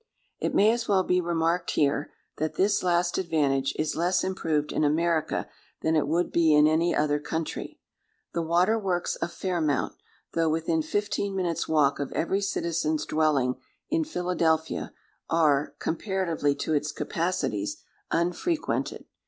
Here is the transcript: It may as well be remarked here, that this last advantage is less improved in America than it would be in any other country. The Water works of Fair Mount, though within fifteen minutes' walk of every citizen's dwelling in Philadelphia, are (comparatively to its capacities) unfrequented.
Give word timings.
It 0.39 0.55
may 0.55 0.71
as 0.71 0.87
well 0.87 1.03
be 1.03 1.21
remarked 1.21 1.69
here, 1.69 2.11
that 2.37 2.55
this 2.55 2.81
last 2.81 3.19
advantage 3.19 3.75
is 3.77 3.95
less 3.95 4.23
improved 4.23 4.71
in 4.71 4.83
America 4.83 5.47
than 5.81 5.95
it 5.95 6.07
would 6.07 6.31
be 6.31 6.55
in 6.55 6.65
any 6.65 6.95
other 6.95 7.19
country. 7.19 7.79
The 8.33 8.41
Water 8.41 8.79
works 8.79 9.15
of 9.17 9.31
Fair 9.31 9.61
Mount, 9.61 9.93
though 10.33 10.49
within 10.49 10.81
fifteen 10.81 11.35
minutes' 11.35 11.67
walk 11.67 11.99
of 11.99 12.11
every 12.13 12.41
citizen's 12.41 13.05
dwelling 13.05 13.57
in 13.91 14.03
Philadelphia, 14.03 14.91
are 15.29 15.75
(comparatively 15.77 16.55
to 16.55 16.73
its 16.73 16.91
capacities) 16.91 17.83
unfrequented. 18.09 19.05